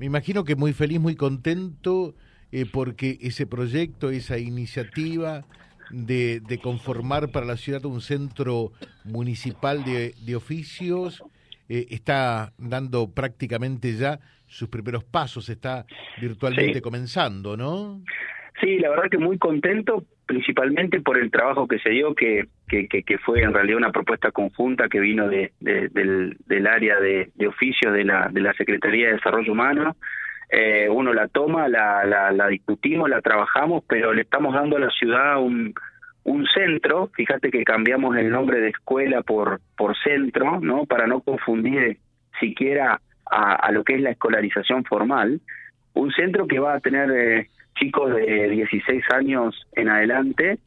[0.00, 2.14] Me imagino que muy feliz, muy contento,
[2.52, 5.44] eh, porque ese proyecto, esa iniciativa
[5.90, 8.72] de, de, conformar para la ciudad un centro
[9.04, 11.22] municipal de, de oficios
[11.68, 15.84] eh, está dando prácticamente ya sus primeros pasos, está
[16.18, 16.80] virtualmente Sí.
[16.80, 18.00] comenzando, ¿no?
[18.62, 23.18] Sí, la verdad que muy contento, principalmente por el trabajo que se dio, que, que,
[23.18, 27.48] fue en realidad una propuesta conjunta que vino de, de- del, del área de, de
[27.48, 29.96] oficio de la, de la Secretaría de Desarrollo Humano.
[30.48, 34.80] Eh, uno la toma, la, la, la discutimos, la trabajamos, pero le estamos dando a
[34.80, 35.74] la ciudad un,
[36.22, 40.86] un centro, fíjate que cambiamos el nombre de escuela por, por centro, ¿no?
[40.86, 41.98] Para no confundir
[42.38, 45.40] siquiera a, a lo que es la escolarización formal.
[45.94, 50.58] Un centro que va a tener eh, chicos de 16 años en adelante,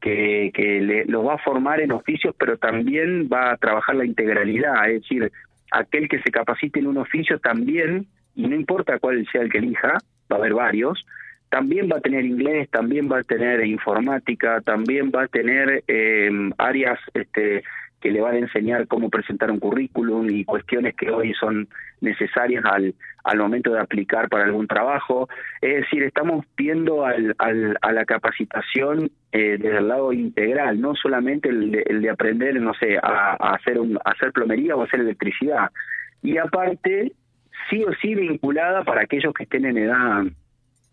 [0.00, 4.04] que, que le- los va a formar en oficios, pero también va a trabajar la
[4.04, 5.30] integralidad, es decir,
[5.72, 9.58] aquel que se capacite en un oficio también, y no importa cuál sea el que
[9.58, 9.98] elija,
[10.32, 11.04] va a haber varios,
[11.50, 16.30] también va a tener inglés, también va a tener informática, también va a tener eh,
[16.58, 17.62] áreas este,
[18.00, 21.68] que le van a enseñar cómo presentar un currículum y cuestiones que hoy son
[22.00, 25.28] necesarias al, al momento de aplicar para algún trabajo.
[25.60, 30.94] Es decir, estamos viendo al, al, a la capacitación eh, desde el lado integral, no
[30.94, 35.00] solamente el de, el de aprender, no sé, a, hacer un, hacer plomería o hacer
[35.00, 35.70] electricidad.
[36.22, 37.12] Y aparte,
[37.68, 40.24] sí o sí vinculada para aquellos que estén en edad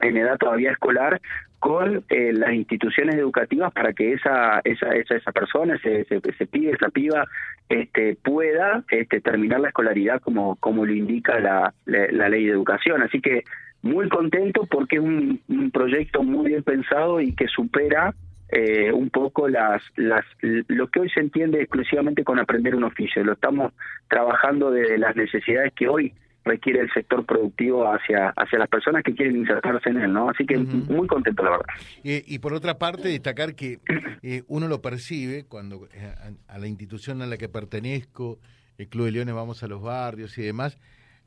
[0.00, 1.20] en edad todavía escolar
[1.64, 6.46] con eh, las instituciones educativas para que esa esa esa, esa persona ese, ese, ese
[6.46, 7.24] pibe esa piba
[7.70, 12.52] este pueda este terminar la escolaridad como como lo indica la, la, la ley de
[12.52, 13.44] educación así que
[13.80, 18.14] muy contento porque es un, un proyecto muy bien pensado y que supera
[18.50, 20.22] eh, un poco las, las
[20.68, 23.24] lo que hoy se entiende exclusivamente con aprender un oficio.
[23.24, 23.72] Lo estamos
[24.08, 26.12] trabajando de las necesidades que hoy
[26.44, 30.28] requiere el sector productivo hacia hacia las personas que quieren insertarse en él, ¿no?
[30.28, 31.66] Así que muy contento, la verdad.
[32.04, 33.80] Eh, y por otra parte, destacar que
[34.22, 36.14] eh, uno lo percibe cuando eh,
[36.48, 38.38] a, a la institución a la que pertenezco,
[38.78, 40.78] el Club de Leones, vamos a los barrios y demás,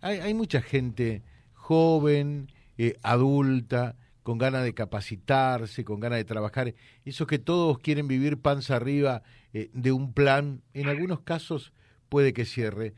[0.02, 2.48] hay, hay mucha gente joven,
[2.78, 6.74] eh, adulta, con ganas de capacitarse, con ganas de trabajar.
[7.06, 11.74] Esos que todos quieren vivir panza arriba eh, de un plan, en algunos casos
[12.10, 12.94] puede que cierre,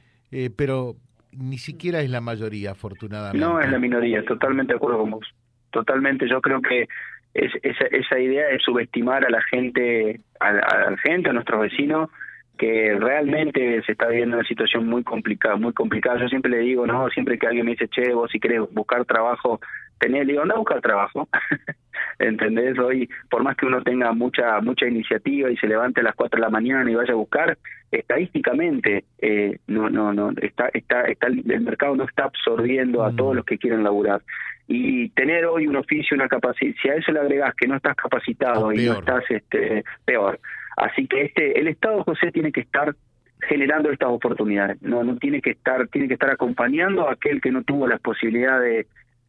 [0.56, 0.98] pero
[1.32, 3.46] ni siquiera es la mayoría, afortunadamente.
[3.46, 5.28] No es la minoría, totalmente de acuerdo con vos.
[5.72, 6.88] Totalmente, yo creo que
[7.34, 12.10] es, esa, esa idea de subestimar a la gente, a, gente, a nuestros vecinos,
[12.58, 16.20] que realmente se está viviendo una situación muy complicada, muy complicada.
[16.20, 19.06] Yo siempre le digo, no, siempre que alguien me dice, che, vos si querés buscar
[19.06, 19.62] trabajo,
[20.00, 21.28] tenés, le digo, anda a buscar trabajo.
[22.20, 22.78] ¿Entendés?
[22.80, 26.38] Hoy, por más que uno tenga mucha mucha iniciativa y se levante a las 4
[26.38, 27.58] de la mañana y vaya a buscar,
[27.92, 33.16] estadísticamente eh, no no no está está está el mercado no está absorbiendo a Mm.
[33.16, 34.22] todos los que quieren laburar
[34.68, 37.96] y tener hoy un oficio una capacidad si a eso le agregás que no estás
[37.96, 40.40] capacitado Ah, y no estás este peor
[40.78, 42.96] así que este el Estado José tiene que estar
[43.42, 47.52] generando estas oportunidades no no tiene que estar tiene que estar acompañando a aquel que
[47.52, 48.60] no tuvo la posibilidad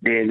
[0.00, 0.26] de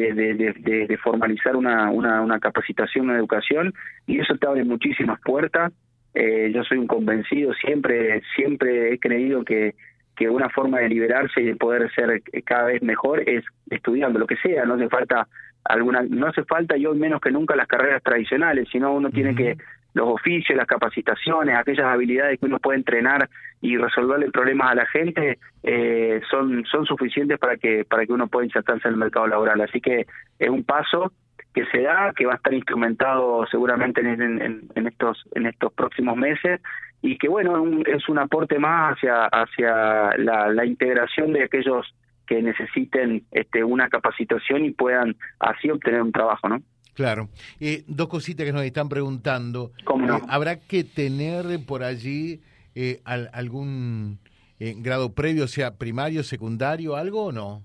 [0.88, 3.74] de, formalizar una, una, una capacitación, una educación,
[4.07, 5.72] y eso te abre muchísimas puertas.
[6.13, 9.75] Eh, yo soy un convencido, siempre, siempre he creído que,
[10.16, 14.28] que una forma de liberarse y de poder ser cada vez mejor es estudiando lo
[14.28, 15.28] que sea, no hace falta
[15.63, 19.35] alguna, no hace falta y hoy menos que nunca las carreras tradicionales, sino uno tiene
[19.35, 19.58] que
[19.94, 23.29] los oficios, las capacitaciones, aquellas habilidades que uno puede entrenar
[23.61, 28.28] y resolverle problemas a la gente eh, son son suficientes para que para que uno
[28.28, 29.59] pueda insertarse en el mercado laboral.
[29.61, 30.05] Así que
[30.38, 31.11] es un paso
[31.53, 36.61] que se da, que va a estar instrumentado seguramente en, estos en estos próximos meses
[37.01, 41.94] y que bueno un- es un aporte más hacia hacia la, la integración de aquellos
[42.28, 46.59] que necesiten este una capacitación y puedan así obtener un trabajo, ¿no?
[46.99, 47.29] Claro.
[47.61, 49.71] Eh, dos cositas que nos están preguntando.
[49.85, 50.17] ¿Cómo no?
[50.17, 52.41] Eh, ¿Habrá que tener por allí
[52.75, 54.19] eh, al- algún
[54.59, 57.63] eh, grado previo, sea primario, secundario, algo o no?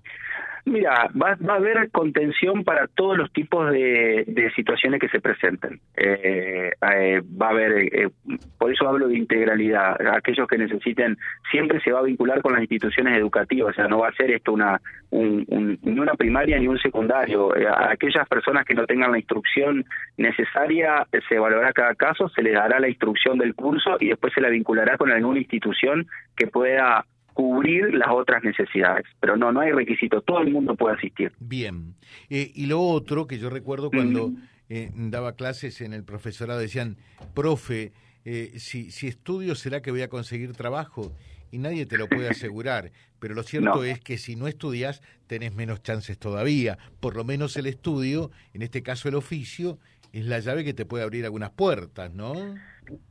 [0.67, 5.21] Mira, va, va a haber contención para todos los tipos de, de situaciones que se
[5.21, 5.79] presenten.
[5.95, 8.09] Eh, eh, va a haber, eh,
[8.57, 9.95] por eso hablo de integralidad.
[10.07, 11.17] Aquellos que necesiten,
[11.51, 14.31] siempre se va a vincular con las instituciones educativas, o sea, no va a ser
[14.31, 14.81] esto una
[15.11, 17.55] un, un- ni una primaria ni un secundario.
[17.55, 19.85] Eh, a aquellas personas que no tengan la instrucción
[20.17, 24.33] necesaria, eh, se evaluará cada caso, se les dará la instrucción del curso y después
[24.33, 29.05] se la vinculará con alguna institución que pueda cubrir las otras necesidades.
[29.19, 31.31] Pero no, no hay requisito, todo el mundo puede asistir.
[31.39, 31.93] Bien.
[32.31, 34.37] Eh, y lo otro que yo recuerdo cuando Mm.
[34.69, 36.97] eh, daba clases en el profesorado, decían,
[37.35, 37.91] profe,
[38.23, 41.11] eh, si, si estudio, ¿será que voy a conseguir trabajo?
[41.51, 45.55] y nadie te lo puede asegurar, pero lo cierto es que si no estudias tenés
[45.55, 49.77] menos chances todavía, por lo menos el estudio, en este caso el oficio,
[50.11, 52.33] es la llave que te puede abrir algunas puertas, ¿no?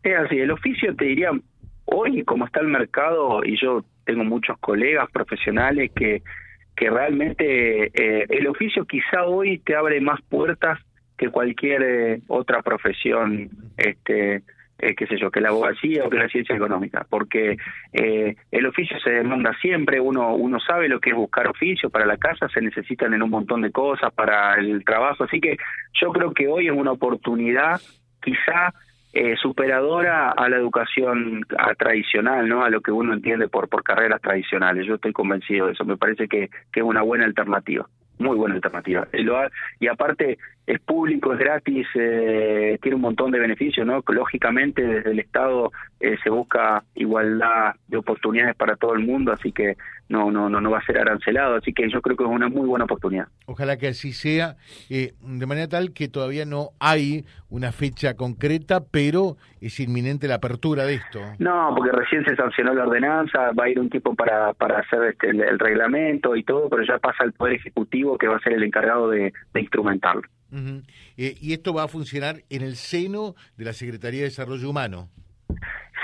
[0.02, 1.30] Es así, el oficio te diría,
[1.86, 6.22] hoy como está el mercado, y yo tengo muchos colegas profesionales que,
[6.76, 10.78] que realmente eh, el oficio quizá hoy te abre más puertas
[11.16, 14.42] que cualquier eh, otra profesión este
[14.78, 17.56] eh, qué sé yo, que la abogacía o que la ciencia económica, porque
[17.92, 22.06] eh, el oficio se demanda siempre, uno, uno sabe lo que es buscar oficio, para
[22.06, 25.56] la casa se necesitan en un montón de cosas, para el trabajo, así que
[26.00, 27.80] yo creo que hoy es una oportunidad
[28.20, 28.74] quizá
[29.14, 31.46] eh, superadora a la educación
[31.78, 32.64] tradicional, ¿no?
[32.64, 34.86] A lo que uno entiende por, por carreras tradicionales.
[34.86, 35.84] Yo estoy convencido de eso.
[35.84, 37.86] Me parece que, que es una buena alternativa
[38.18, 39.06] muy buena alternativa.
[39.80, 44.02] Y aparte es público, es gratis, eh, tiene un montón de beneficios, ¿no?
[44.08, 49.52] Lógicamente desde el Estado eh, se busca igualdad de oportunidades para todo el mundo, así
[49.52, 49.76] que
[50.08, 52.48] no, no, no, no va a ser arancelado, así que yo creo que es una
[52.48, 53.28] muy buena oportunidad.
[53.46, 54.56] Ojalá que así sea,
[54.90, 60.36] eh, de manera tal que todavía no hay una fecha concreta, pero es inminente la
[60.36, 61.20] apertura de esto.
[61.38, 65.04] No, porque recién se sancionó la ordenanza, va a ir un tiempo para, para hacer
[65.04, 68.54] este, el, reglamento y todo, pero ya pasa el Poder Ejecutivo que va a ser
[68.54, 70.22] el encargado de, instrumentarlo.
[71.16, 75.08] Eh, y esto va a funcionar en el seno de la Secretaría de Desarrollo Humano.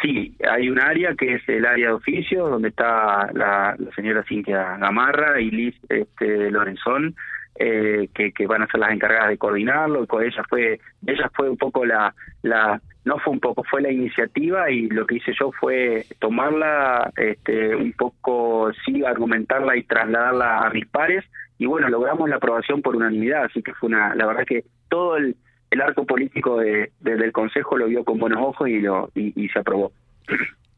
[0.02, 4.76] Sí, hay un área que es el área de oficios, donde está la, señora Cintia
[4.78, 7.14] Gamarra y Liz este, Lorenzón,
[7.56, 10.06] eh, que, van a ser las encargadas de coordinarlo.
[10.22, 14.70] Ella fue, ella fue un poco la, la, no fue un poco, fue la iniciativa
[14.70, 20.70] y lo que hice yo fue tomarla, este, un poco, sí, argumentarla y trasladarla a
[20.70, 21.24] mis pares.
[21.60, 25.16] Y bueno, logramos la aprobación por unanimidad, así que fue una, la verdad que todo
[25.16, 25.36] el
[25.70, 29.58] el arco político de, del Consejo lo vio con buenos ojos y, lo, y, se
[29.58, 29.92] aprobó.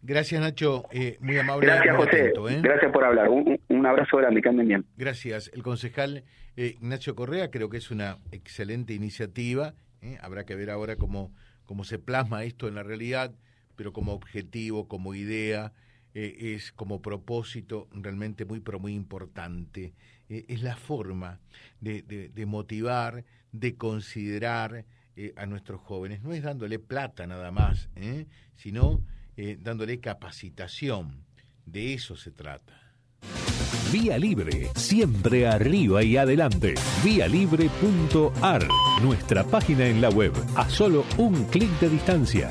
[0.02, 0.84] Gracias, Nacho.
[0.92, 1.66] Eh, muy amable.
[1.66, 2.32] Gracias, José.
[2.50, 2.60] ¿eh?
[2.62, 3.28] Gracias por hablar.
[3.30, 4.42] Un, abrazo grande.
[4.42, 4.84] Que anden bien.
[4.96, 5.50] Gracias.
[5.54, 6.24] El concejal
[6.56, 9.74] eh, Ignacio Correa creo que es una excelente iniciativa.
[10.20, 11.32] Habrá que ver ahora cómo,
[11.64, 13.32] cómo se plasma esto en la realidad,
[13.76, 15.72] pero como objetivo, como idea,
[16.14, 19.94] es como propósito realmente muy, pero muy importante.
[20.28, 21.40] es la forma
[21.80, 26.22] de, de motivar, de considerar eh, a nuestros jóvenes.
[26.22, 28.26] No es dándole plata nada más, ¿eh?
[28.56, 29.02] sino
[29.36, 31.26] eh, dándole capacitación.
[31.66, 32.72] De eso se trata.
[33.92, 36.74] Vía Libre, siempre arriba y adelante.
[37.04, 38.66] Vialibre.ar,
[39.02, 42.50] nuestra página en la web, a solo un clic de distancia.